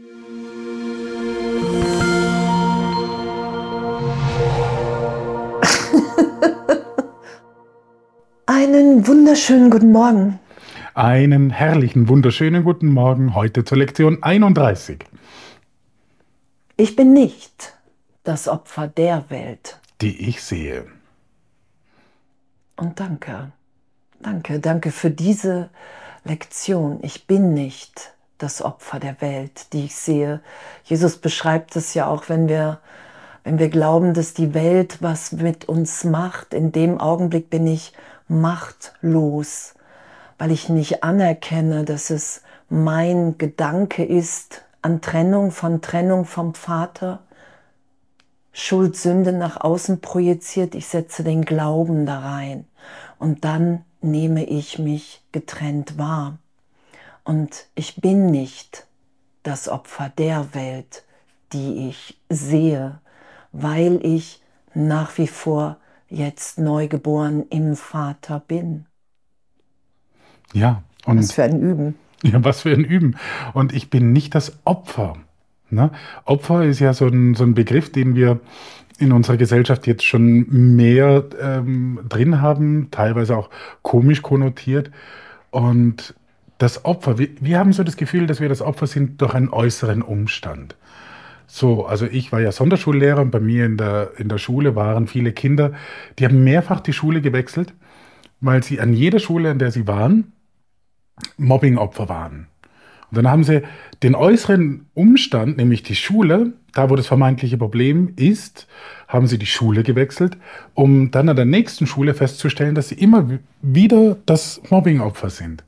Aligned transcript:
Einen 8.46 9.06
wunderschönen 9.06 9.70
guten 9.70 9.92
Morgen. 9.92 10.38
Einen 10.94 11.50
herrlichen, 11.50 12.08
wunderschönen 12.08 12.64
guten 12.64 12.88
Morgen 12.88 13.34
heute 13.34 13.62
zur 13.64 13.76
Lektion 13.76 14.22
31. 14.22 15.04
Ich 16.78 16.96
bin 16.96 17.12
nicht 17.12 17.76
das 18.24 18.48
Opfer 18.48 18.88
der 18.88 19.28
Welt, 19.28 19.78
die 20.00 20.28
ich 20.28 20.42
sehe. 20.42 20.86
Und 22.76 23.00
danke, 23.00 23.52
danke, 24.22 24.60
danke 24.60 24.92
für 24.92 25.10
diese 25.10 25.68
Lektion. 26.24 27.00
Ich 27.02 27.26
bin 27.26 27.52
nicht 27.52 28.14
das 28.42 28.62
Opfer 28.62 28.98
der 28.98 29.20
Welt, 29.20 29.72
die 29.72 29.86
ich 29.86 29.96
sehe. 29.96 30.40
Jesus 30.84 31.16
beschreibt 31.16 31.76
es 31.76 31.94
ja 31.94 32.06
auch, 32.06 32.28
wenn 32.28 32.48
wir, 32.48 32.80
wenn 33.44 33.58
wir 33.58 33.68
glauben, 33.68 34.14
dass 34.14 34.34
die 34.34 34.54
Welt 34.54 34.98
was 35.00 35.32
mit 35.32 35.66
uns 35.66 36.04
macht. 36.04 36.54
In 36.54 36.72
dem 36.72 37.00
Augenblick 37.00 37.50
bin 37.50 37.66
ich 37.66 37.92
machtlos, 38.28 39.74
weil 40.38 40.50
ich 40.50 40.68
nicht 40.68 41.04
anerkenne, 41.04 41.84
dass 41.84 42.10
es 42.10 42.42
mein 42.68 43.36
Gedanke 43.36 44.04
ist 44.04 44.62
an 44.82 45.00
Trennung 45.00 45.50
von 45.50 45.82
Trennung 45.82 46.24
vom 46.24 46.54
Vater, 46.54 47.20
Schuld, 48.52 48.96
Sünde 48.96 49.32
nach 49.32 49.60
außen 49.60 50.00
projiziert, 50.00 50.74
ich 50.74 50.86
setze 50.86 51.22
den 51.22 51.44
Glauben 51.44 52.06
da 52.06 52.20
rein 52.20 52.66
und 53.18 53.44
dann 53.44 53.84
nehme 54.00 54.44
ich 54.44 54.78
mich 54.78 55.22
getrennt 55.32 55.98
wahr. 55.98 56.38
Und 57.24 57.66
ich 57.74 58.00
bin 58.00 58.26
nicht 58.26 58.86
das 59.42 59.68
Opfer 59.68 60.10
der 60.16 60.54
Welt, 60.54 61.04
die 61.52 61.88
ich 61.88 62.18
sehe, 62.28 63.00
weil 63.52 64.00
ich 64.04 64.42
nach 64.74 65.18
wie 65.18 65.26
vor 65.26 65.78
jetzt 66.08 66.58
neugeboren 66.58 67.44
im 67.50 67.76
Vater 67.76 68.40
bin. 68.40 68.86
Ja, 70.52 70.82
und 71.06 71.18
was 71.18 71.32
für 71.32 71.44
ein 71.44 71.60
Üben. 71.60 71.94
Ja, 72.22 72.44
was 72.44 72.60
für 72.60 72.72
ein 72.72 72.84
Üben. 72.84 73.16
Und 73.54 73.72
ich 73.72 73.88
bin 73.88 74.12
nicht 74.12 74.34
das 74.34 74.58
Opfer. 74.66 75.16
Ne? 75.70 75.90
Opfer 76.26 76.64
ist 76.64 76.78
ja 76.78 76.92
so 76.92 77.06
ein, 77.06 77.34
so 77.34 77.44
ein 77.44 77.54
Begriff, 77.54 77.90
den 77.90 78.14
wir 78.14 78.40
in 78.98 79.12
unserer 79.12 79.38
Gesellschaft 79.38 79.86
jetzt 79.86 80.04
schon 80.04 80.76
mehr 80.76 81.24
ähm, 81.40 82.00
drin 82.06 82.42
haben, 82.42 82.90
teilweise 82.90 83.38
auch 83.38 83.48
komisch 83.80 84.20
konnotiert. 84.20 84.90
Und 85.50 86.14
das 86.60 86.84
Opfer, 86.84 87.18
wir, 87.18 87.28
wir 87.40 87.58
haben 87.58 87.72
so 87.72 87.82
das 87.82 87.96
Gefühl, 87.96 88.26
dass 88.26 88.40
wir 88.40 88.50
das 88.50 88.60
Opfer 88.60 88.86
sind 88.86 89.20
durch 89.22 89.34
einen 89.34 89.48
äußeren 89.48 90.02
Umstand. 90.02 90.76
So, 91.46 91.86
also 91.86 92.06
ich 92.06 92.32
war 92.32 92.40
ja 92.40 92.52
Sonderschullehrer 92.52 93.22
und 93.22 93.30
bei 93.30 93.40
mir 93.40 93.64
in 93.64 93.78
der, 93.78 94.12
in 94.18 94.28
der 94.28 94.38
Schule 94.38 94.76
waren 94.76 95.08
viele 95.08 95.32
Kinder, 95.32 95.72
die 96.18 96.26
haben 96.26 96.44
mehrfach 96.44 96.80
die 96.80 96.92
Schule 96.92 97.22
gewechselt, 97.22 97.72
weil 98.40 98.62
sie 98.62 98.78
an 98.78 98.92
jeder 98.92 99.18
Schule, 99.18 99.50
an 99.50 99.58
der 99.58 99.70
sie 99.70 99.88
waren, 99.88 100.32
Mobbingopfer 101.38 102.08
waren. 102.10 102.46
Und 103.10 103.16
dann 103.16 103.28
haben 103.28 103.42
sie 103.42 103.62
den 104.02 104.14
äußeren 104.14 104.86
Umstand, 104.92 105.56
nämlich 105.56 105.82
die 105.82 105.96
Schule, 105.96 106.52
da 106.74 106.90
wo 106.90 106.94
das 106.94 107.06
vermeintliche 107.06 107.56
Problem 107.56 108.12
ist, 108.16 108.68
haben 109.08 109.26
sie 109.26 109.38
die 109.38 109.46
Schule 109.46 109.82
gewechselt, 109.82 110.36
um 110.74 111.10
dann 111.10 111.30
an 111.30 111.36
der 111.36 111.46
nächsten 111.46 111.86
Schule 111.86 112.12
festzustellen, 112.12 112.74
dass 112.74 112.90
sie 112.90 112.96
immer 112.96 113.30
wieder 113.62 114.18
das 114.26 114.60
Mobbingopfer 114.68 115.30
sind. 115.30 115.64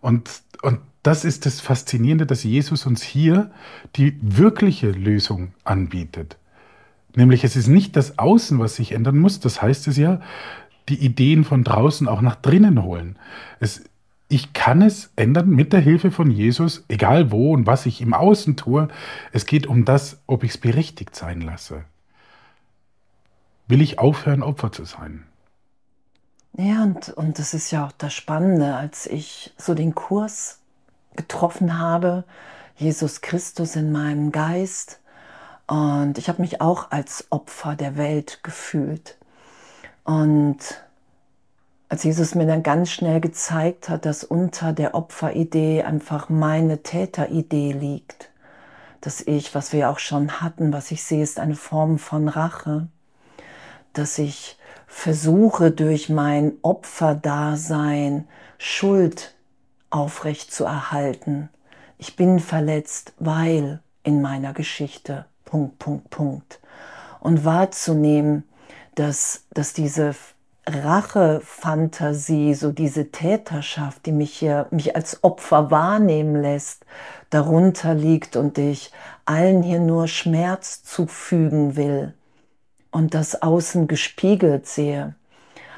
Und, 0.00 0.30
und 0.62 0.80
das 1.02 1.24
ist 1.24 1.46
das 1.46 1.60
Faszinierende, 1.60 2.26
dass 2.26 2.44
Jesus 2.44 2.86
uns 2.86 3.02
hier 3.02 3.50
die 3.96 4.18
wirkliche 4.20 4.90
Lösung 4.90 5.52
anbietet. 5.64 6.36
Nämlich 7.14 7.44
es 7.44 7.56
ist 7.56 7.68
nicht 7.68 7.96
das 7.96 8.18
Außen, 8.18 8.58
was 8.58 8.76
sich 8.76 8.92
ändern 8.92 9.18
muss, 9.18 9.40
das 9.40 9.62
heißt 9.62 9.88
es 9.88 9.96
ja, 9.96 10.20
die 10.88 10.98
Ideen 10.98 11.44
von 11.44 11.64
draußen 11.64 12.08
auch 12.08 12.20
nach 12.20 12.36
drinnen 12.36 12.82
holen. 12.82 13.16
Es, 13.60 13.84
ich 14.28 14.52
kann 14.52 14.82
es 14.82 15.10
ändern 15.16 15.48
mit 15.48 15.72
der 15.72 15.80
Hilfe 15.80 16.10
von 16.10 16.30
Jesus, 16.30 16.84
egal 16.88 17.30
wo 17.30 17.52
und 17.52 17.66
was 17.66 17.86
ich 17.86 18.00
im 18.00 18.14
Außen 18.14 18.56
tue. 18.56 18.88
Es 19.32 19.46
geht 19.46 19.66
um 19.66 19.84
das, 19.84 20.20
ob 20.26 20.44
ich 20.44 20.52
es 20.52 20.58
berichtigt 20.58 21.16
sein 21.16 21.40
lasse. 21.40 21.84
Will 23.66 23.82
ich 23.82 23.98
aufhören, 23.98 24.42
Opfer 24.42 24.72
zu 24.72 24.84
sein? 24.84 25.24
Ja, 26.60 26.82
und, 26.82 27.10
und 27.10 27.38
das 27.38 27.54
ist 27.54 27.70
ja 27.70 27.86
auch 27.86 27.92
das 27.92 28.12
Spannende, 28.12 28.74
als 28.74 29.06
ich 29.06 29.54
so 29.56 29.74
den 29.74 29.94
Kurs 29.94 30.58
getroffen 31.14 31.78
habe, 31.78 32.24
Jesus 32.76 33.20
Christus 33.20 33.76
in 33.76 33.92
meinem 33.92 34.32
Geist. 34.32 34.98
Und 35.68 36.18
ich 36.18 36.28
habe 36.28 36.42
mich 36.42 36.60
auch 36.60 36.90
als 36.90 37.28
Opfer 37.30 37.76
der 37.76 37.96
Welt 37.96 38.40
gefühlt. 38.42 39.16
Und 40.02 40.58
als 41.90 42.02
Jesus 42.02 42.34
mir 42.34 42.46
dann 42.48 42.64
ganz 42.64 42.90
schnell 42.90 43.20
gezeigt 43.20 43.88
hat, 43.88 44.04
dass 44.04 44.24
unter 44.24 44.72
der 44.72 44.96
Opferidee 44.96 45.84
einfach 45.84 46.28
meine 46.28 46.82
Täteridee 46.82 47.70
liegt, 47.70 48.30
dass 49.00 49.20
ich, 49.20 49.54
was 49.54 49.72
wir 49.72 49.90
auch 49.90 50.00
schon 50.00 50.40
hatten, 50.40 50.72
was 50.72 50.90
ich 50.90 51.04
sehe, 51.04 51.22
ist 51.22 51.38
eine 51.38 51.54
Form 51.54 52.00
von 52.00 52.26
Rache, 52.26 52.88
dass 53.92 54.18
ich 54.18 54.57
versuche 54.88 55.70
durch 55.70 56.08
mein 56.08 56.54
Opferdasein 56.62 58.26
Schuld 58.56 59.34
aufrecht 59.90 60.52
zu 60.52 60.64
erhalten. 60.64 61.50
Ich 61.98 62.16
bin 62.16 62.40
verletzt, 62.40 63.12
weil 63.18 63.80
in 64.02 64.22
meiner 64.22 64.54
Geschichte 64.54 65.26
Punkt, 65.44 65.78
Punkt, 65.78 66.10
Punkt. 66.10 66.60
Und 67.20 67.44
wahrzunehmen, 67.44 68.44
dass, 68.94 69.44
dass 69.52 69.72
diese 69.72 70.14
Rachefantasie, 70.66 72.54
so 72.54 72.72
diese 72.72 73.10
Täterschaft, 73.10 74.06
die 74.06 74.12
mich 74.12 74.34
hier, 74.34 74.66
mich 74.70 74.96
als 74.96 75.22
Opfer 75.22 75.70
wahrnehmen 75.70 76.40
lässt, 76.40 76.84
darunter 77.30 77.94
liegt 77.94 78.36
und 78.36 78.58
ich 78.58 78.90
allen 79.24 79.62
hier 79.62 79.80
nur 79.80 80.08
Schmerz 80.08 80.82
zufügen 80.82 81.76
will 81.76 82.14
und 82.98 83.14
das 83.14 83.42
außen 83.42 83.86
gespiegelt 83.86 84.66
sehe. 84.66 85.14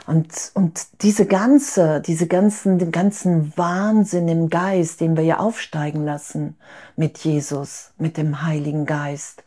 Und, 0.06 0.52
und 0.54 1.02
diese 1.02 1.26
ganze, 1.26 2.00
diese 2.00 2.26
ganzen, 2.26 2.78
den 2.78 2.92
ganzen 2.92 3.52
Wahnsinn 3.58 4.26
im 4.26 4.48
Geist, 4.48 5.02
den 5.02 5.18
wir 5.18 5.24
ja 5.24 5.38
aufsteigen 5.38 6.02
lassen 6.06 6.56
mit 6.96 7.18
Jesus, 7.18 7.92
mit 7.98 8.16
dem 8.16 8.40
Heiligen 8.42 8.86
Geist, 8.86 9.44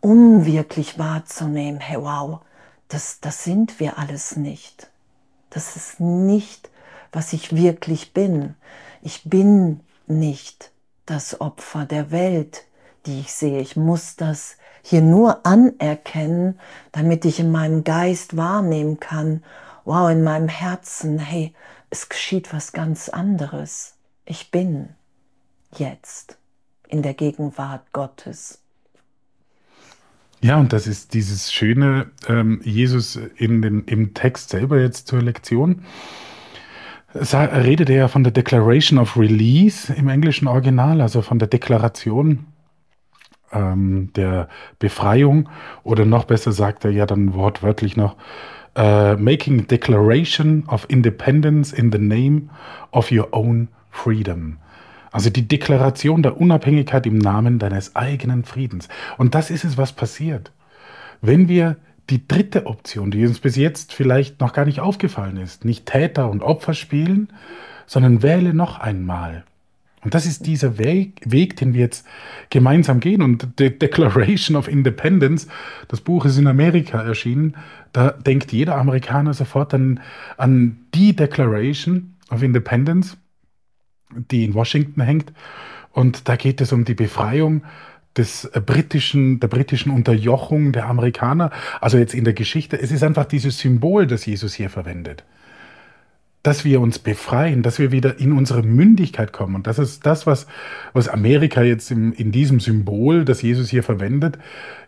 um 0.00 0.46
wirklich 0.46 0.98
wahrzunehmen, 0.98 1.78
hey 1.78 1.98
wow, 2.00 2.40
das, 2.88 3.20
das 3.20 3.44
sind 3.44 3.78
wir 3.80 3.98
alles 3.98 4.36
nicht. 4.36 4.88
Das 5.50 5.76
ist 5.76 6.00
nicht, 6.00 6.70
was 7.12 7.34
ich 7.34 7.54
wirklich 7.54 8.14
bin. 8.14 8.54
Ich 9.02 9.24
bin 9.24 9.80
nicht 10.06 10.70
das 11.04 11.38
Opfer 11.42 11.84
der 11.84 12.10
Welt, 12.12 12.64
die 13.04 13.20
ich 13.20 13.34
sehe. 13.34 13.60
Ich 13.60 13.76
muss 13.76 14.16
das 14.16 14.56
hier 14.82 15.02
nur 15.02 15.46
anerkennen, 15.46 16.58
damit 16.92 17.24
ich 17.24 17.40
in 17.40 17.50
meinem 17.50 17.84
Geist 17.84 18.36
wahrnehmen 18.36 19.00
kann, 19.00 19.42
wow, 19.84 20.10
in 20.10 20.22
meinem 20.22 20.48
Herzen, 20.48 21.18
hey, 21.18 21.54
es 21.90 22.08
geschieht 22.08 22.52
was 22.52 22.72
ganz 22.72 23.08
anderes. 23.08 23.94
Ich 24.24 24.50
bin 24.50 24.90
jetzt 25.76 26.38
in 26.88 27.02
der 27.02 27.14
Gegenwart 27.14 27.92
Gottes. 27.92 28.60
Ja, 30.42 30.58
und 30.58 30.72
das 30.72 30.86
ist 30.86 31.12
dieses 31.12 31.52
schöne 31.52 32.10
ähm, 32.26 32.60
Jesus 32.64 33.18
in 33.36 33.60
den, 33.60 33.84
im 33.84 34.14
Text 34.14 34.50
selber 34.50 34.80
jetzt 34.80 35.06
zur 35.06 35.20
Lektion. 35.20 35.84
Da 37.12 37.44
redet 37.44 37.90
er 37.90 37.96
ja 37.96 38.08
von 38.08 38.22
der 38.22 38.32
Declaration 38.32 38.98
of 38.98 39.16
Release 39.16 39.92
im 39.92 40.08
englischen 40.08 40.46
Original, 40.46 41.00
also 41.00 41.22
von 41.22 41.38
der 41.38 41.48
Deklaration 41.48 42.46
ähm, 43.52 44.10
der 44.14 44.48
Befreiung. 44.78 45.48
Oder 45.82 46.04
noch 46.04 46.24
besser 46.24 46.52
sagt 46.52 46.84
er 46.84 46.90
ja 46.90 47.06
dann 47.06 47.34
wortwörtlich 47.34 47.96
noch, 47.96 48.16
uh, 48.78 49.16
making 49.18 49.66
declaration 49.66 50.64
of 50.68 50.86
independence 50.88 51.72
in 51.72 51.92
the 51.92 51.98
name 51.98 52.48
of 52.92 53.10
your 53.10 53.28
own 53.32 53.68
freedom. 53.90 54.58
Also 55.12 55.30
die 55.30 55.48
Deklaration 55.48 56.22
der 56.22 56.40
Unabhängigkeit 56.40 57.04
im 57.06 57.18
Namen 57.18 57.58
deines 57.58 57.96
eigenen 57.96 58.44
Friedens. 58.44 58.88
Und 59.18 59.34
das 59.34 59.50
ist 59.50 59.64
es, 59.64 59.76
was 59.76 59.92
passiert. 59.92 60.52
Wenn 61.20 61.48
wir 61.48 61.76
die 62.10 62.26
dritte 62.26 62.66
Option, 62.66 63.10
die 63.10 63.26
uns 63.26 63.40
bis 63.40 63.56
jetzt 63.56 63.92
vielleicht 63.92 64.40
noch 64.40 64.52
gar 64.52 64.64
nicht 64.64 64.80
aufgefallen 64.80 65.36
ist, 65.36 65.64
nicht 65.64 65.86
Täter 65.86 66.30
und 66.30 66.42
Opfer 66.42 66.74
spielen, 66.74 67.32
sondern 67.86 68.22
wähle 68.22 68.54
noch 68.54 68.78
einmal. 68.78 69.44
Und 70.02 70.14
das 70.14 70.24
ist 70.24 70.46
dieser 70.46 70.78
Weg, 70.78 71.20
Weg, 71.26 71.56
den 71.56 71.74
wir 71.74 71.80
jetzt 71.80 72.06
gemeinsam 72.48 73.00
gehen. 73.00 73.20
Und 73.20 73.46
The 73.58 73.78
Declaration 73.78 74.56
of 74.56 74.66
Independence, 74.66 75.46
das 75.88 76.00
Buch 76.00 76.24
ist 76.24 76.38
in 76.38 76.46
Amerika 76.46 77.02
erschienen, 77.02 77.56
da 77.92 78.10
denkt 78.10 78.52
jeder 78.52 78.76
Amerikaner 78.76 79.34
sofort 79.34 79.74
an, 79.74 80.00
an 80.36 80.78
die 80.94 81.14
Declaration 81.14 82.14
of 82.30 82.42
Independence, 82.42 83.16
die 84.30 84.44
in 84.44 84.54
Washington 84.54 85.02
hängt, 85.02 85.32
Und 85.92 86.28
da 86.28 86.36
geht 86.36 86.60
es 86.60 86.72
um 86.72 86.84
die 86.84 86.94
Befreiung 86.94 87.62
des 88.16 88.50
britischen, 88.66 89.40
der 89.40 89.48
britischen 89.48 89.92
Unterjochung 89.92 90.72
der 90.72 90.86
Amerikaner. 90.86 91.50
Also 91.80 91.98
jetzt 91.98 92.14
in 92.14 92.24
der 92.24 92.32
Geschichte. 92.32 92.80
Es 92.80 92.90
ist 92.90 93.02
einfach 93.02 93.24
dieses 93.24 93.58
Symbol, 93.58 94.06
das 94.06 94.24
Jesus 94.26 94.54
hier 94.54 94.70
verwendet 94.70 95.24
dass 96.42 96.64
wir 96.64 96.80
uns 96.80 96.98
befreien, 96.98 97.62
dass 97.62 97.78
wir 97.78 97.92
wieder 97.92 98.18
in 98.18 98.32
unsere 98.32 98.62
Mündigkeit 98.62 99.32
kommen. 99.32 99.54
Und 99.54 99.66
das 99.66 99.78
ist 99.78 100.06
das, 100.06 100.26
was, 100.26 100.46
was 100.94 101.08
Amerika 101.08 101.62
jetzt 101.62 101.90
im, 101.90 102.12
in 102.14 102.32
diesem 102.32 102.60
Symbol, 102.60 103.26
das 103.26 103.42
Jesus 103.42 103.68
hier 103.68 103.82
verwendet, 103.82 104.38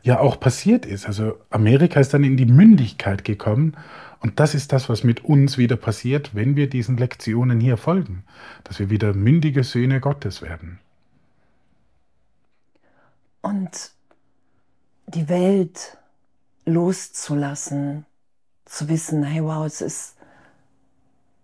ja 0.02 0.18
auch 0.18 0.40
passiert 0.40 0.86
ist. 0.86 1.06
Also 1.06 1.38
Amerika 1.50 2.00
ist 2.00 2.14
dann 2.14 2.24
in 2.24 2.38
die 2.38 2.46
Mündigkeit 2.46 3.24
gekommen. 3.24 3.76
Und 4.20 4.40
das 4.40 4.54
ist 4.54 4.72
das, 4.72 4.88
was 4.88 5.04
mit 5.04 5.24
uns 5.24 5.58
wieder 5.58 5.76
passiert, 5.76 6.34
wenn 6.34 6.56
wir 6.56 6.70
diesen 6.70 6.96
Lektionen 6.96 7.60
hier 7.60 7.76
folgen. 7.76 8.24
Dass 8.64 8.78
wir 8.78 8.88
wieder 8.88 9.12
mündige 9.12 9.62
Söhne 9.62 10.00
Gottes 10.00 10.40
werden. 10.40 10.78
Und 13.42 13.90
die 15.08 15.28
Welt 15.28 15.98
loszulassen, 16.64 18.06
zu 18.64 18.88
wissen, 18.88 19.24
hey 19.24 19.42
wow, 19.42 19.66
es 19.66 19.82
ist 19.82 20.16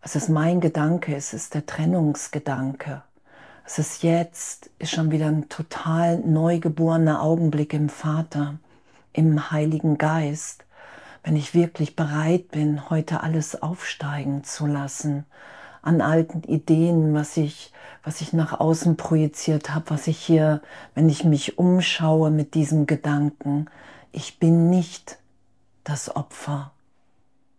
es 0.08 0.16
ist 0.16 0.31
mein 0.31 0.62
Gedanke, 0.62 1.14
es 1.14 1.34
ist 1.34 1.52
der 1.52 1.66
Trennungsgedanke. 1.66 3.02
Es 3.66 3.78
ist 3.78 4.02
jetzt, 4.02 4.70
ist 4.78 4.93
schon 4.93 5.10
wieder 5.10 5.26
ein 5.26 5.50
total 5.50 6.20
neugeborener 6.20 7.20
Augenblick 7.20 7.75
im 7.75 7.90
Vater, 7.90 8.55
im 9.12 9.50
Heiligen 9.50 9.99
Geist, 9.99 10.64
wenn 11.25 11.37
ich 11.37 11.52
wirklich 11.52 11.94
bereit 11.94 12.50
bin, 12.52 12.88
heute 12.88 13.22
alles 13.22 13.60
aufsteigen 13.60 14.44
zu 14.44 14.66
lassen 14.66 15.26
an 15.82 16.00
alten 16.00 16.43
Ideen, 16.44 17.12
was 17.12 17.37
ich, 17.37 17.70
was 18.02 18.22
ich 18.22 18.32
nach 18.32 18.58
außen 18.58 18.96
projiziert 18.96 19.75
habe, 19.75 19.90
was 19.90 20.06
ich 20.06 20.16
hier, 20.16 20.62
wenn 20.94 21.11
ich 21.11 21.25
mich 21.25 21.58
umschaue 21.58 22.31
mit 22.31 22.54
diesem 22.54 22.87
Gedanken, 22.87 23.66
ich 24.12 24.38
bin 24.38 24.70
nicht 24.70 25.19
das 25.84 26.16
Opfer 26.16 26.70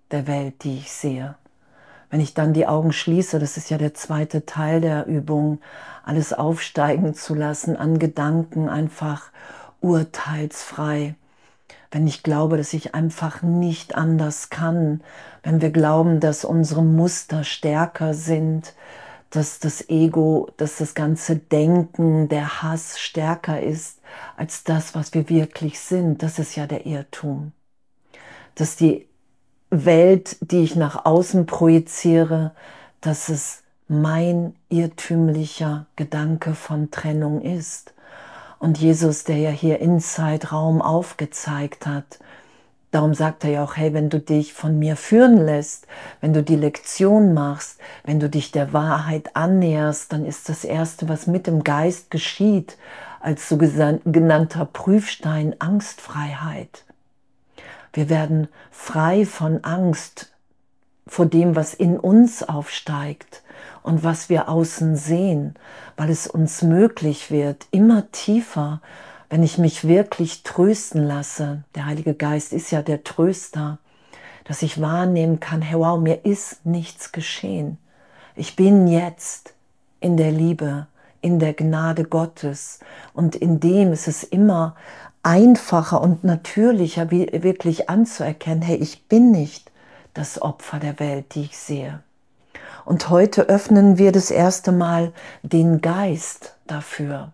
der 0.10 0.26
Welt, 0.26 0.64
die 0.64 0.80
ich 0.80 0.92
sehe. 0.92 1.36
Wenn 2.10 2.22
ich 2.22 2.34
dann 2.34 2.54
die 2.54 2.68
Augen 2.68 2.92
schließe, 2.92 3.40
das 3.40 3.58
ist 3.58 3.70
ja 3.70 3.78
der 3.78 3.94
zweite 3.94 4.46
Teil 4.46 4.82
der 4.82 5.06
Übung, 5.06 5.60
alles 6.04 6.34
aufsteigen 6.34 7.14
zu 7.14 7.36
lassen 7.36 7.76
an 7.78 8.00
Gedanken, 8.00 8.68
einfach 8.68 9.32
urteilsfrei. 9.82 11.16
Wenn 11.92 12.08
ich 12.08 12.24
glaube, 12.24 12.58
dass 12.58 12.74
ich 12.74 12.94
einfach 12.96 13.42
nicht 13.42 13.96
anders 13.96 14.50
kann, 14.50 15.02
wenn 15.44 15.62
wir 15.62 15.72
glauben, 15.72 16.20
dass 16.20 16.46
unsere 16.46 16.84
Muster 16.84 17.44
stärker 17.44 18.14
sind, 18.14 18.74
dass 19.30 19.60
das 19.60 19.90
Ego, 19.90 20.50
dass 20.58 20.78
das 20.78 20.96
ganze 20.96 21.36
Denken, 21.36 22.30
der 22.30 22.64
Hass 22.64 23.00
stärker 23.00 23.62
ist 23.62 24.02
als 24.38 24.64
das, 24.64 24.96
was 24.96 25.14
wir 25.14 25.30
wirklich 25.30 25.80
sind, 25.80 26.24
das 26.24 26.40
ist 26.40 26.56
ja 26.56 26.66
der 26.66 26.86
Irrtum. 26.86 27.52
Dass 28.56 28.76
die 28.76 29.09
Welt, 29.70 30.38
die 30.42 30.64
ich 30.64 30.76
nach 30.76 31.06
außen 31.06 31.46
projiziere, 31.46 32.52
dass 33.02 33.30
es 33.30 33.64
mein 33.88 34.54
irrtümlicher 34.70 35.86
Gedanke 35.96 36.54
von 36.54 36.92
Trennung 36.92 37.42
ist. 37.42 37.94
Und 38.60 38.78
Jesus, 38.78 39.24
der 39.24 39.38
ja 39.38 39.52
hier 39.52 39.80
Inside-Raum 39.80 40.82
aufgezeigt 40.82 41.88
hat, 41.88 42.20
darum 42.92 43.14
sagt 43.14 43.44
er 43.44 43.52
ja 43.52 43.64
auch, 43.64 43.78
hey, 43.78 43.94
wenn 43.94 44.10
du 44.10 44.20
dich 44.20 44.54
von 44.54 44.78
mir 44.78 44.96
führen 44.96 45.38
lässt, 45.38 45.88
wenn 46.22 46.34
du 46.34 46.44
die 46.44 46.56
Lektion 46.56 47.34
machst, 47.34 47.80
wenn 48.04 48.20
du 48.20 48.30
dich 48.30 48.52
der 48.52 48.74
Wahrheit 48.74 49.36
annäherst, 49.36 50.12
dann 50.12 50.26
ist 50.26 50.50
das 50.50 50.66
Erste, 50.66 51.08
was 51.08 51.26
mit 51.26 51.48
dem 51.48 51.64
Geist 51.64 52.12
geschieht, 52.12 52.78
als 53.22 53.50
so 53.50 53.58
genannter 53.58 54.66
Prüfstein 54.66 55.56
Angstfreiheit. 55.60 56.86
Wir 57.94 58.10
werden 58.10 58.48
frei 58.72 59.26
von 59.26 59.64
Angst 59.64 60.32
vor 61.08 61.26
dem, 61.26 61.56
was 61.56 61.74
in 61.74 62.00
uns 62.00 62.44
aufsteigt 62.44 63.44
und 63.82 64.04
was 64.04 64.30
wir 64.30 64.48
außen 64.48 64.96
sehen, 64.96 65.56
weil 65.98 66.10
es 66.10 66.28
uns 66.28 66.62
möglich 66.62 67.32
wird, 67.32 67.68
immer 67.72 68.12
tiefer, 68.12 68.82
wenn 69.30 69.44
ich 69.44 69.58
mich 69.58 69.88
wirklich 69.88 70.44
trösten 70.44 71.04
lasse. 71.04 71.64
Der 71.76 71.86
Heilige 71.86 72.14
Geist 72.14 72.54
ist 72.54 72.72
ja 72.72 72.82
der 72.82 73.04
Tröster, 73.04 73.80
dass 74.44 74.62
ich 74.62 74.82
wahrnehmen 74.82 75.40
kann, 75.40 75.62
hey 75.62 75.80
wow, 75.80 76.00
mir 76.00 76.26
ist 76.26 76.66
nichts 76.66 77.12
geschehen. 77.12 77.78
Ich 78.36 78.56
bin 78.56 78.88
jetzt 78.88 79.54
in 80.00 80.18
der 80.18 80.32
Liebe, 80.32 80.88
in 81.22 81.40
der 81.40 81.54
Gnade 81.54 82.06
Gottes 82.06 82.80
und 83.14 83.36
in 83.36 83.60
dem 83.60 83.92
ist 83.92 84.08
es 84.08 84.24
immer 84.24 84.76
einfacher 85.30 86.02
und 86.02 86.24
natürlicher, 86.24 87.12
wie 87.12 87.30
wirklich 87.32 87.88
anzuerkennen, 87.88 88.64
hey, 88.64 88.78
ich 88.78 89.08
bin 89.08 89.32
nicht 89.32 89.72
das 90.16 90.42
Opfer 90.42 90.80
der 90.80 91.00
Welt, 91.00 91.36
die 91.36 91.44
ich 91.44 91.56
sehe. 91.56 92.02
Und 92.84 93.12
heute 93.12 93.44
öffnen 93.44 94.00
wir 94.00 94.12
das 94.12 94.32
erste 94.32 94.72
Mal 94.72 95.14
den 95.44 95.82
Geist 95.82 96.56
dafür. 96.66 97.32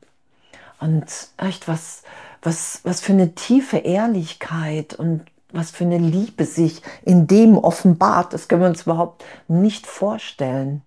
Und 0.82 1.06
echt, 1.38 1.70
was, 1.70 2.04
was, 2.42 2.82
was 2.84 3.00
für 3.00 3.14
eine 3.14 3.34
tiefe 3.34 3.78
Ehrlichkeit 3.78 4.94
und 4.94 5.22
was 5.54 5.72
für 5.72 5.86
eine 5.86 5.98
Liebe 5.98 6.44
sich 6.44 6.82
in 7.06 7.28
dem 7.28 7.58
offenbart, 7.58 8.34
das 8.34 8.50
können 8.50 8.64
wir 8.64 8.68
uns 8.68 8.82
überhaupt 8.82 9.24
nicht 9.48 9.88
vorstellen. 9.88 10.82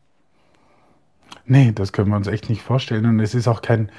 Nee, 1.46 1.72
das 1.74 1.94
können 1.94 2.10
wir 2.10 2.16
uns 2.16 2.26
echt 2.26 2.50
nicht 2.50 2.60
vorstellen. 2.60 3.06
Und 3.06 3.20
es 3.20 3.34
ist 3.34 3.48
auch 3.48 3.62
kein, 3.62 3.90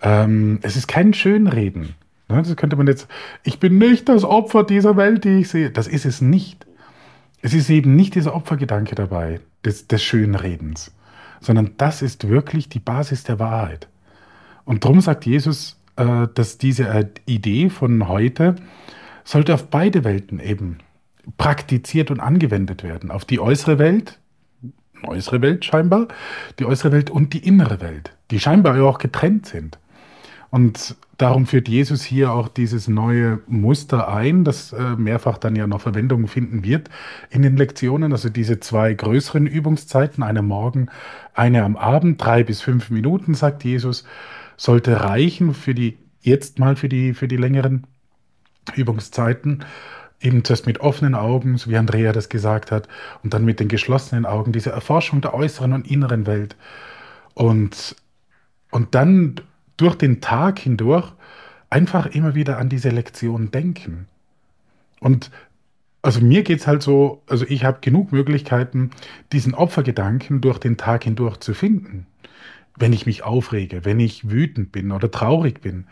ähm, 0.00 0.60
es 0.62 0.76
ist 0.76 0.86
kein 0.86 1.12
Schönreden. 1.12 1.96
Ne, 2.28 2.42
das 2.42 2.56
könnte 2.56 2.76
man 2.76 2.86
jetzt, 2.86 3.08
ich 3.44 3.60
bin 3.60 3.78
nicht 3.78 4.08
das 4.08 4.24
Opfer 4.24 4.64
dieser 4.64 4.96
Welt, 4.96 5.24
die 5.24 5.40
ich 5.40 5.48
sehe. 5.48 5.70
Das 5.70 5.86
ist 5.86 6.04
es 6.04 6.20
nicht. 6.20 6.66
Es 7.42 7.54
ist 7.54 7.70
eben 7.70 7.94
nicht 7.94 8.14
dieser 8.14 8.34
Opfergedanke 8.34 8.94
dabei, 8.94 9.40
des, 9.64 9.86
des 9.86 10.02
Schönredens, 10.02 10.92
sondern 11.40 11.72
das 11.76 12.02
ist 12.02 12.28
wirklich 12.28 12.68
die 12.68 12.80
Basis 12.80 13.22
der 13.22 13.38
Wahrheit. 13.38 13.88
Und 14.64 14.84
darum 14.84 15.00
sagt 15.00 15.26
Jesus, 15.26 15.78
äh, 15.96 16.26
dass 16.34 16.58
diese 16.58 16.88
äh, 16.88 17.06
Idee 17.26 17.70
von 17.70 18.08
heute 18.08 18.56
sollte 19.24 19.54
auf 19.54 19.68
beide 19.68 20.02
Welten 20.02 20.40
eben 20.40 20.78
praktiziert 21.38 22.10
und 22.10 22.20
angewendet 22.20 22.82
werden. 22.82 23.10
Auf 23.10 23.24
die 23.24 23.40
äußere 23.40 23.78
Welt, 23.78 24.18
äußere 25.04 25.42
Welt 25.42 25.64
scheinbar, 25.64 26.08
die 26.58 26.64
äußere 26.64 26.92
Welt 26.92 27.10
und 27.10 27.32
die 27.32 27.46
innere 27.46 27.80
Welt, 27.80 28.12
die 28.30 28.40
scheinbar 28.40 28.80
auch 28.82 28.98
getrennt 28.98 29.46
sind. 29.46 29.78
Und 30.50 30.96
darum 31.18 31.46
führt 31.46 31.68
Jesus 31.68 32.02
hier 32.04 32.32
auch 32.32 32.48
dieses 32.48 32.88
neue 32.88 33.40
Muster 33.46 34.08
ein, 34.08 34.44
das 34.44 34.72
äh, 34.72 34.96
mehrfach 34.96 35.38
dann 35.38 35.56
ja 35.56 35.66
noch 35.66 35.80
Verwendung 35.80 36.28
finden 36.28 36.64
wird 36.64 36.88
in 37.30 37.42
den 37.42 37.56
Lektionen. 37.56 38.12
Also 38.12 38.28
diese 38.28 38.60
zwei 38.60 38.94
größeren 38.94 39.46
Übungszeiten, 39.46 40.22
eine 40.22 40.42
morgen, 40.42 40.88
eine 41.34 41.64
am 41.64 41.76
Abend, 41.76 42.22
drei 42.22 42.44
bis 42.44 42.60
fünf 42.60 42.90
Minuten, 42.90 43.34
sagt 43.34 43.64
Jesus, 43.64 44.04
sollte 44.56 45.00
reichen 45.00 45.52
für 45.54 45.74
die, 45.74 45.98
jetzt 46.20 46.58
mal 46.58 46.76
für 46.76 46.88
die, 46.88 47.14
für 47.14 47.28
die 47.28 47.36
längeren 47.36 47.86
Übungszeiten. 48.74 49.64
Eben 50.20 50.44
zuerst 50.44 50.66
mit 50.66 50.80
offenen 50.80 51.14
Augen, 51.14 51.58
so 51.58 51.70
wie 51.70 51.76
Andrea 51.76 52.12
das 52.12 52.30
gesagt 52.30 52.72
hat, 52.72 52.88
und 53.22 53.34
dann 53.34 53.44
mit 53.44 53.60
den 53.60 53.68
geschlossenen 53.68 54.24
Augen, 54.24 54.52
diese 54.52 54.70
Erforschung 54.70 55.20
der 55.20 55.34
äußeren 55.34 55.74
und 55.74 55.90
inneren 55.90 56.26
Welt. 56.26 56.56
Und, 57.34 57.96
und 58.70 58.94
dann 58.94 59.42
durch 59.76 59.94
den 59.96 60.20
Tag 60.20 60.58
hindurch 60.58 61.12
einfach 61.70 62.06
immer 62.06 62.34
wieder 62.34 62.58
an 62.58 62.68
diese 62.68 62.90
Lektion 62.90 63.50
denken. 63.50 64.06
Und 65.00 65.30
also 66.02 66.20
mir 66.20 66.42
geht 66.44 66.60
es 66.60 66.66
halt 66.66 66.82
so, 66.82 67.22
also 67.26 67.44
ich 67.48 67.64
habe 67.64 67.78
genug 67.80 68.12
Möglichkeiten, 68.12 68.90
diesen 69.32 69.54
Opfergedanken 69.54 70.40
durch 70.40 70.58
den 70.58 70.76
Tag 70.76 71.04
hindurch 71.04 71.38
zu 71.38 71.52
finden. 71.52 72.06
Wenn 72.78 72.92
ich 72.92 73.06
mich 73.06 73.24
aufrege, 73.24 73.84
wenn 73.84 73.98
ich 73.98 74.30
wütend 74.30 74.70
bin 74.70 74.92
oder 74.92 75.10
traurig 75.10 75.60
bin. 75.60 75.86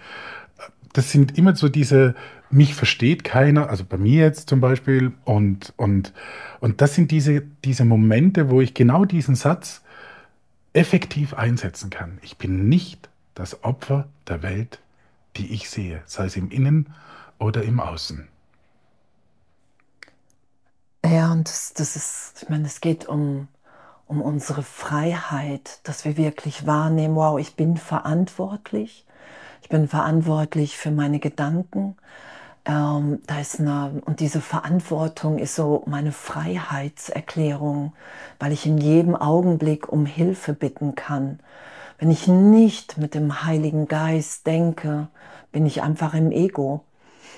Das 0.92 1.10
sind 1.10 1.36
immer 1.36 1.56
so 1.56 1.68
diese, 1.68 2.14
mich 2.50 2.74
versteht 2.74 3.24
keiner, 3.24 3.68
also 3.68 3.84
bei 3.84 3.96
mir 3.96 4.20
jetzt 4.20 4.48
zum 4.48 4.60
Beispiel, 4.60 5.12
und, 5.24 5.72
und, 5.76 6.12
und 6.60 6.80
das 6.80 6.94
sind 6.94 7.10
diese, 7.10 7.42
diese 7.64 7.84
Momente, 7.84 8.50
wo 8.50 8.60
ich 8.60 8.74
genau 8.74 9.04
diesen 9.04 9.34
Satz 9.34 9.82
effektiv 10.72 11.34
einsetzen 11.34 11.90
kann. 11.90 12.18
Ich 12.22 12.36
bin 12.36 12.68
nicht 12.68 13.08
das 13.34 13.64
Opfer 13.64 14.08
der 14.28 14.42
Welt, 14.42 14.80
die 15.36 15.52
ich 15.52 15.68
sehe, 15.68 16.02
sei 16.06 16.26
es 16.26 16.36
im 16.36 16.50
Innen 16.50 16.92
oder 17.38 17.62
im 17.62 17.80
Außen. 17.80 18.28
Ja, 21.04 21.32
und 21.32 21.48
das, 21.48 21.74
das 21.74 21.96
ist, 21.96 22.42
ich 22.42 22.48
meine, 22.48 22.66
es 22.66 22.80
geht 22.80 23.06
um, 23.06 23.48
um 24.06 24.22
unsere 24.22 24.62
Freiheit, 24.62 25.80
dass 25.82 26.04
wir 26.04 26.16
wirklich 26.16 26.66
wahrnehmen, 26.66 27.16
wow, 27.16 27.38
ich 27.38 27.56
bin 27.56 27.76
verantwortlich. 27.76 29.04
Ich 29.62 29.68
bin 29.68 29.88
verantwortlich 29.88 30.76
für 30.76 30.90
meine 30.90 31.18
Gedanken. 31.18 31.96
Ähm, 32.64 33.20
da 33.26 33.40
ist 33.40 33.60
eine, 33.60 34.02
und 34.06 34.20
diese 34.20 34.40
Verantwortung 34.40 35.38
ist 35.38 35.54
so 35.54 35.82
meine 35.86 36.12
Freiheitserklärung, 36.12 37.92
weil 38.38 38.52
ich 38.52 38.64
in 38.64 38.78
jedem 38.78 39.16
Augenblick 39.16 39.88
um 39.90 40.06
Hilfe 40.06 40.54
bitten 40.54 40.94
kann 40.94 41.40
Wenn 41.98 42.10
ich 42.10 42.26
nicht 42.28 42.98
mit 42.98 43.14
dem 43.14 43.44
Heiligen 43.44 43.86
Geist 43.86 44.46
denke, 44.46 45.08
bin 45.52 45.66
ich 45.66 45.82
einfach 45.82 46.14
im 46.14 46.32
Ego. 46.32 46.84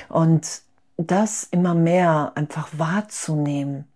Und 0.09 0.63
das 0.97 1.45
immer 1.45 1.75
mehr 1.75 2.33
einfach 2.35 2.69
wahrzunehmen 2.73 3.87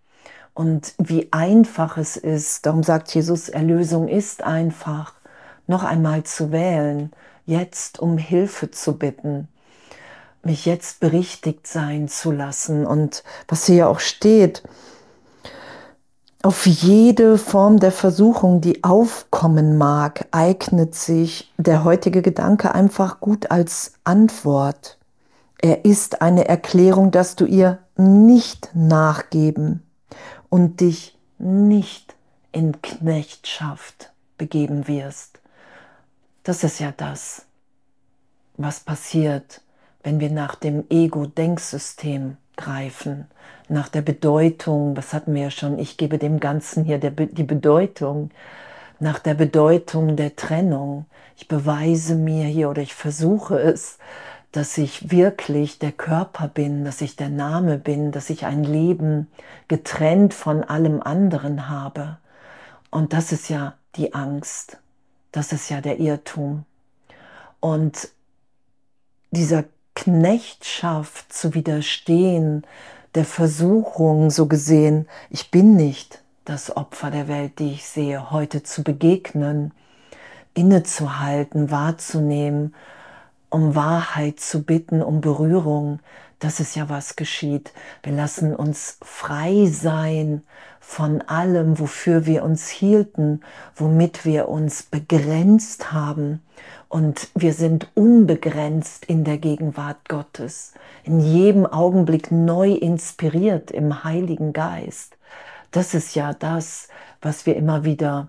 und 0.53 0.93
wie 0.97 1.31
einfach 1.31 1.97
es 1.97 2.17
ist, 2.17 2.65
darum 2.65 2.83
sagt 2.83 3.13
Jesus, 3.13 3.49
Erlösung 3.49 4.07
ist 4.07 4.43
einfach, 4.43 5.13
noch 5.67 5.83
einmal 5.83 6.23
zu 6.23 6.51
wählen, 6.51 7.11
jetzt 7.45 7.99
um 7.99 8.17
Hilfe 8.17 8.71
zu 8.71 8.97
bitten, 8.97 9.47
mich 10.43 10.65
jetzt 10.65 10.99
berichtigt 10.99 11.67
sein 11.67 12.07
zu 12.09 12.31
lassen 12.31 12.85
und 12.85 13.23
was 13.47 13.65
hier 13.65 13.89
auch 13.89 13.99
steht, 13.99 14.63
auf 16.43 16.65
jede 16.65 17.37
Form 17.37 17.79
der 17.79 17.91
Versuchung, 17.91 18.61
die 18.61 18.83
aufkommen 18.83 19.77
mag, 19.77 20.27
eignet 20.31 20.95
sich 20.95 21.51
der 21.57 21.83
heutige 21.83 22.21
Gedanke 22.21 22.73
einfach 22.73 23.19
gut 23.19 23.51
als 23.51 23.93
Antwort. 24.03 24.97
Er 25.59 25.85
ist 25.85 26.21
eine 26.21 26.47
Erklärung, 26.47 27.11
dass 27.11 27.35
du 27.35 27.45
ihr 27.45 27.79
nicht 27.95 28.71
nachgeben 28.73 29.83
und 30.49 30.81
dich 30.81 31.17
nicht 31.37 32.15
in 32.51 32.81
Knechtschaft 32.81 34.11
begeben 34.37 34.87
wirst. 34.87 35.39
Das 36.43 36.63
ist 36.63 36.79
ja 36.79 36.91
das, 36.95 37.45
was 38.57 38.79
passiert, 38.79 39.61
wenn 40.01 40.19
wir 40.19 40.31
nach 40.31 40.55
dem 40.55 40.85
Ego-Denksystem 40.89 42.37
greifen, 42.61 43.25
nach 43.67 43.89
der 43.89 44.01
Bedeutung, 44.01 44.95
was 44.97 45.13
hatten 45.13 45.33
wir 45.33 45.43
ja 45.43 45.51
schon, 45.51 45.79
ich 45.79 45.97
gebe 45.97 46.17
dem 46.17 46.39
Ganzen 46.39 46.83
hier 46.83 46.97
der, 46.97 47.11
die 47.11 47.43
Bedeutung, 47.43 48.31
nach 48.99 49.19
der 49.19 49.33
Bedeutung 49.33 50.15
der 50.15 50.35
Trennung. 50.35 51.05
Ich 51.35 51.47
beweise 51.47 52.15
mir 52.15 52.45
hier 52.45 52.69
oder 52.69 52.81
ich 52.81 52.93
versuche 52.93 53.59
es, 53.59 53.97
dass 54.51 54.77
ich 54.77 55.11
wirklich 55.11 55.79
der 55.79 55.91
Körper 55.91 56.47
bin, 56.47 56.83
dass 56.83 57.01
ich 57.01 57.15
der 57.15 57.29
Name 57.29 57.77
bin, 57.77 58.11
dass 58.11 58.29
ich 58.29 58.45
ein 58.45 58.63
Leben 58.63 59.27
getrennt 59.67 60.33
von 60.33 60.63
allem 60.63 61.01
anderen 61.01 61.69
habe. 61.69 62.17
Und 62.89 63.13
das 63.13 63.31
ist 63.31 63.49
ja 63.49 63.75
die 63.95 64.13
Angst, 64.13 64.77
das 65.31 65.53
ist 65.53 65.69
ja 65.69 65.79
der 65.81 65.99
Irrtum. 65.99 66.65
Und 67.61 68.09
dieser 69.31 69.63
Knechtschaft 69.95 71.31
zu 71.33 71.53
widerstehen, 71.53 72.65
der 73.15 73.25
Versuchung, 73.25 74.29
so 74.29 74.47
gesehen, 74.47 75.07
ich 75.29 75.51
bin 75.51 75.75
nicht 75.75 76.21
das 76.45 76.75
Opfer 76.75 77.11
der 77.11 77.27
Welt, 77.27 77.59
die 77.59 77.73
ich 77.73 77.85
sehe, 77.85 78.31
heute 78.31 78.63
zu 78.63 78.83
begegnen, 78.83 79.73
innezuhalten, 80.53 81.71
wahrzunehmen, 81.71 82.73
um 83.49 83.75
Wahrheit 83.75 84.39
zu 84.39 84.63
bitten, 84.63 85.03
um 85.03 85.21
Berührung, 85.21 85.99
das 86.41 86.59
ist 86.59 86.75
ja 86.75 86.89
was 86.89 87.15
geschieht. 87.15 87.71
Wir 88.01 88.13
lassen 88.13 88.55
uns 88.55 88.97
frei 89.03 89.67
sein 89.67 90.41
von 90.79 91.21
allem, 91.21 91.77
wofür 91.77 92.25
wir 92.25 92.43
uns 92.43 92.67
hielten, 92.67 93.41
womit 93.75 94.25
wir 94.25 94.49
uns 94.49 94.81
begrenzt 94.81 95.93
haben. 95.93 96.41
Und 96.91 97.29
wir 97.35 97.53
sind 97.53 97.87
unbegrenzt 97.95 99.05
in 99.05 99.23
der 99.23 99.37
Gegenwart 99.37 100.09
Gottes, 100.09 100.73
in 101.05 101.21
jedem 101.21 101.65
Augenblick 101.65 102.33
neu 102.33 102.73
inspiriert 102.73 103.71
im 103.71 104.03
Heiligen 104.03 104.51
Geist. 104.51 105.15
Das 105.71 105.93
ist 105.93 106.15
ja 106.15 106.33
das, 106.33 106.89
was 107.21 107.45
wir 107.45 107.55
immer 107.55 107.85
wieder 107.85 108.27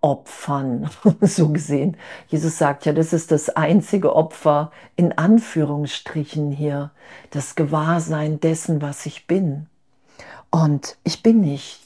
opfern, 0.00 0.88
so 1.22 1.48
gesehen. 1.48 1.96
Jesus 2.28 2.56
sagt 2.56 2.86
ja, 2.86 2.92
das 2.92 3.12
ist 3.12 3.32
das 3.32 3.48
einzige 3.48 4.14
Opfer 4.14 4.70
in 4.94 5.10
Anführungsstrichen 5.18 6.52
hier, 6.52 6.92
das 7.30 7.56
Gewahrsein 7.56 8.38
dessen, 8.38 8.80
was 8.80 9.06
ich 9.06 9.26
bin. 9.26 9.66
Und 10.52 10.98
ich 11.02 11.20
bin 11.24 11.40
nicht 11.40 11.83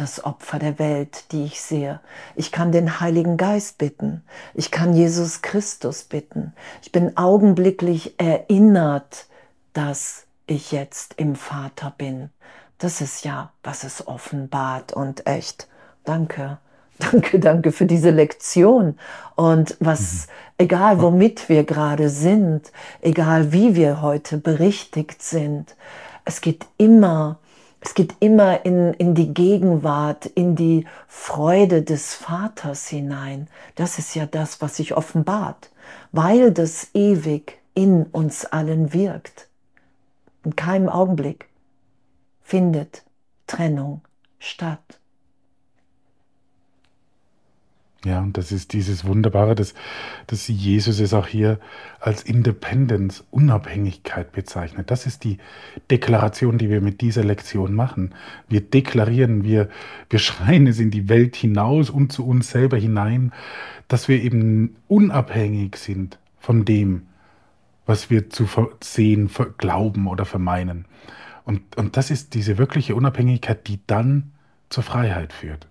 das 0.00 0.24
Opfer 0.24 0.58
der 0.58 0.78
Welt, 0.78 1.30
die 1.30 1.44
ich 1.44 1.60
sehe. 1.60 2.00
Ich 2.34 2.52
kann 2.52 2.72
den 2.72 3.00
Heiligen 3.00 3.36
Geist 3.36 3.76
bitten. 3.76 4.22
Ich 4.54 4.70
kann 4.70 4.94
Jesus 4.94 5.42
Christus 5.42 6.04
bitten. 6.04 6.54
Ich 6.82 6.90
bin 6.90 7.18
augenblicklich 7.18 8.18
erinnert, 8.18 9.26
dass 9.74 10.24
ich 10.46 10.72
jetzt 10.72 11.14
im 11.18 11.36
Vater 11.36 11.92
bin. 11.96 12.30
Das 12.78 13.02
ist 13.02 13.26
ja, 13.26 13.52
was 13.62 13.84
es 13.84 14.08
offenbart 14.08 14.94
und 14.94 15.26
echt. 15.26 15.68
Danke. 16.04 16.58
Danke, 16.98 17.38
danke 17.38 17.72
für 17.72 17.86
diese 17.86 18.10
Lektion. 18.10 18.98
Und 19.34 19.74
was, 19.80 20.26
mhm. 20.26 20.32
egal 20.58 21.00
womit 21.00 21.48
wir 21.48 21.64
gerade 21.64 22.10
sind, 22.10 22.72
egal 23.00 23.52
wie 23.54 23.74
wir 23.74 24.02
heute 24.02 24.36
berichtigt 24.36 25.22
sind, 25.22 25.76
es 26.26 26.42
geht 26.42 26.66
immer, 26.76 27.39
es 27.80 27.94
geht 27.94 28.14
immer 28.20 28.64
in, 28.66 28.92
in 28.94 29.14
die 29.14 29.32
Gegenwart, 29.32 30.26
in 30.26 30.54
die 30.54 30.86
Freude 31.08 31.82
des 31.82 32.14
Vaters 32.14 32.88
hinein. 32.88 33.48
Das 33.74 33.98
ist 33.98 34.14
ja 34.14 34.26
das, 34.26 34.60
was 34.60 34.76
sich 34.76 34.94
offenbart, 34.94 35.70
weil 36.12 36.52
das 36.52 36.90
ewig 36.92 37.58
in 37.74 38.04
uns 38.04 38.44
allen 38.44 38.92
wirkt. 38.92 39.48
In 40.44 40.56
keinem 40.56 40.88
Augenblick 40.88 41.48
findet 42.42 43.02
Trennung 43.46 44.02
statt. 44.38 44.99
Ja, 48.04 48.20
und 48.20 48.38
das 48.38 48.50
ist 48.50 48.72
dieses 48.72 49.04
Wunderbare, 49.04 49.54
dass, 49.54 49.74
dass 50.26 50.48
Jesus 50.48 51.00
es 51.00 51.12
auch 51.12 51.26
hier 51.26 51.60
als 52.00 52.22
Independence, 52.22 53.24
Unabhängigkeit 53.30 54.32
bezeichnet. 54.32 54.90
Das 54.90 55.04
ist 55.04 55.22
die 55.22 55.36
Deklaration, 55.90 56.56
die 56.56 56.70
wir 56.70 56.80
mit 56.80 57.02
dieser 57.02 57.24
Lektion 57.24 57.74
machen. 57.74 58.14
Wir 58.48 58.62
deklarieren, 58.62 59.44
wir, 59.44 59.68
wir 60.08 60.18
schreien 60.18 60.66
es 60.66 60.78
in 60.78 60.90
die 60.90 61.10
Welt 61.10 61.36
hinaus 61.36 61.90
und 61.90 62.10
zu 62.10 62.26
uns 62.26 62.50
selber 62.50 62.78
hinein, 62.78 63.32
dass 63.86 64.08
wir 64.08 64.22
eben 64.22 64.76
unabhängig 64.88 65.76
sind 65.76 66.18
von 66.38 66.64
dem, 66.64 67.02
was 67.84 68.08
wir 68.08 68.30
zu 68.30 68.48
sehen, 68.82 69.28
glauben 69.58 70.06
oder 70.06 70.24
vermeinen. 70.24 70.86
Und, 71.44 71.76
und 71.76 71.98
das 71.98 72.10
ist 72.10 72.32
diese 72.32 72.56
wirkliche 72.56 72.94
Unabhängigkeit, 72.94 73.66
die 73.68 73.80
dann 73.86 74.32
zur 74.70 74.84
Freiheit 74.84 75.34
führt. 75.34 75.69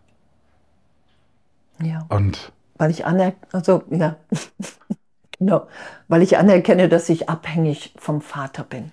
Ja. 1.81 2.05
Und 2.09 2.51
weil 2.77 2.91
ich 2.91 3.05
anerkenne, 3.05 3.47
also 3.51 3.83
ja, 3.89 4.15
genau, 5.37 5.67
weil 6.07 6.21
ich 6.21 6.37
anerkenne, 6.37 6.89
dass 6.89 7.09
ich 7.09 7.29
abhängig 7.29 7.93
vom 7.97 8.21
Vater 8.21 8.63
bin. 8.63 8.91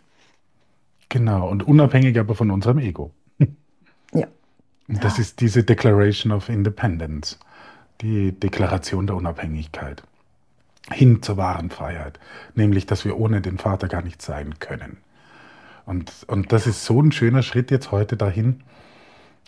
Genau, 1.09 1.49
und 1.49 1.63
unabhängig 1.63 2.19
aber 2.19 2.35
von 2.35 2.51
unserem 2.51 2.79
Ego. 2.79 3.13
Ja. 4.13 4.27
Und 4.89 5.05
das 5.05 5.17
ja. 5.17 5.23
ist 5.23 5.41
diese 5.41 5.63
Declaration 5.65 6.33
of 6.33 6.49
Independence, 6.49 7.39
die 8.01 8.33
Deklaration 8.33 9.07
der 9.07 9.17
Unabhängigkeit 9.17 10.03
hin 10.93 11.23
zur 11.23 11.37
wahren 11.37 11.71
Freiheit, 11.71 12.21
nämlich, 12.55 12.87
dass 12.87 13.05
wir 13.05 13.19
ohne 13.19 13.41
den 13.41 13.59
Vater 13.59 13.89
gar 13.89 14.03
nicht 14.03 14.23
sein 14.23 14.59
können. 14.61 14.99
Und, 15.85 16.13
und 16.29 16.53
das 16.53 16.67
ist 16.67 16.85
so 16.85 17.01
ein 17.01 17.13
schöner 17.13 17.43
Schritt 17.43 17.71
jetzt 17.71 17.93
heute 17.93 18.17
dahin. 18.17 18.63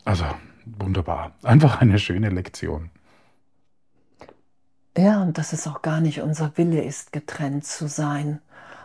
Also 0.05 0.25
wunderbar. 0.65 1.33
Einfach 1.43 1.81
eine 1.81 1.99
schöne 1.99 2.31
Lektion. 2.31 2.91
Ja, 4.99 5.23
und 5.23 5.39
dass 5.39 5.53
es 5.53 5.69
auch 5.69 5.81
gar 5.81 6.01
nicht 6.01 6.23
unser 6.23 6.57
Wille 6.57 6.83
ist, 6.83 7.13
getrennt 7.13 7.65
zu 7.65 7.87
sein. 7.87 8.41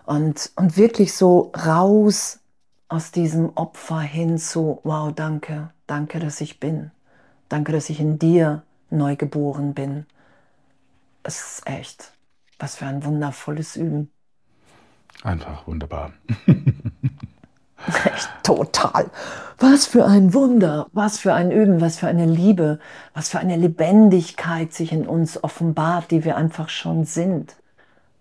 Und, 0.05 0.51
und 0.55 0.77
wirklich 0.77 1.15
so 1.15 1.51
raus 1.57 2.39
aus 2.87 3.11
diesem 3.11 3.49
Opfer 3.57 4.01
hin 4.01 4.37
zu, 4.37 4.79
wow, 4.83 5.11
danke, 5.11 5.71
danke, 5.87 6.19
dass 6.19 6.39
ich 6.39 6.59
bin. 6.59 6.91
Danke, 7.49 7.71
dass 7.71 7.89
ich 7.89 7.99
in 7.99 8.19
dir 8.19 8.61
neu 8.91 9.15
geboren 9.15 9.73
bin. 9.73 10.05
Es 11.23 11.39
ist 11.57 11.67
echt, 11.67 12.13
was 12.59 12.75
für 12.75 12.85
ein 12.85 13.03
wundervolles 13.03 13.75
Üben. 13.75 14.11
Einfach 15.23 15.65
wunderbar. 15.65 16.13
Echt 17.87 18.29
total. 18.43 19.09
Was 19.59 19.85
für 19.85 20.05
ein 20.05 20.33
Wunder, 20.33 20.87
was 20.93 21.19
für 21.19 21.33
ein 21.33 21.51
Üben, 21.51 21.81
was 21.81 21.97
für 21.97 22.07
eine 22.07 22.25
Liebe, 22.25 22.79
was 23.13 23.29
für 23.29 23.39
eine 23.39 23.55
Lebendigkeit 23.55 24.73
sich 24.73 24.91
in 24.91 25.07
uns 25.07 25.43
offenbart, 25.43 26.11
die 26.11 26.25
wir 26.25 26.37
einfach 26.37 26.69
schon 26.69 27.05
sind. 27.05 27.55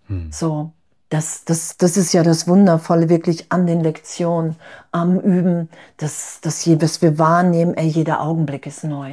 Hm. 0.07 0.31
So, 0.31 0.73
das, 1.09 1.45
das, 1.45 1.77
das 1.77 1.97
ist 1.97 2.13
ja 2.13 2.23
das 2.23 2.49
Wundervolle 2.49 3.09
wirklich 3.09 3.51
an 3.51 3.67
den 3.67 3.81
Lektionen, 3.81 4.57
am 4.93 5.19
Üben, 5.21 5.69
dass 5.97 6.41
das, 6.41 6.67
was 6.81 7.03
wir 7.03 7.19
wahrnehmen, 7.19 7.75
ey, 7.75 7.87
jeder 7.87 8.21
Augenblick 8.21 8.67
ist 8.67 8.85
neu. 8.85 9.13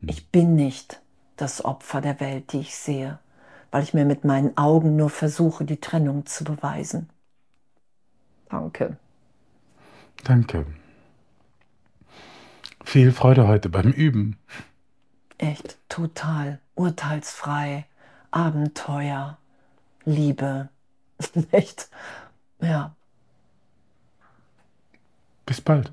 Hm. 0.00 0.08
Ich 0.08 0.30
bin 0.30 0.54
nicht 0.54 1.00
das 1.36 1.64
Opfer 1.64 2.00
der 2.00 2.20
Welt, 2.20 2.52
die 2.52 2.60
ich 2.60 2.76
sehe, 2.76 3.18
weil 3.70 3.82
ich 3.82 3.94
mir 3.94 4.04
mit 4.04 4.24
meinen 4.24 4.56
Augen 4.56 4.96
nur 4.96 5.10
versuche, 5.10 5.64
die 5.64 5.80
Trennung 5.80 6.26
zu 6.26 6.44
beweisen. 6.44 7.08
Danke. 8.48 8.96
Danke. 10.22 10.66
Viel 12.84 13.12
Freude 13.12 13.48
heute 13.48 13.68
beim 13.68 13.90
Üben. 13.90 14.36
Echt, 15.38 15.78
total, 15.88 16.60
urteilsfrei, 16.74 17.86
Abenteuer, 18.30 19.38
Liebe. 20.04 20.68
Echt, 21.50 21.88
ja. 22.60 22.94
Bis 25.46 25.60
bald. 25.60 25.92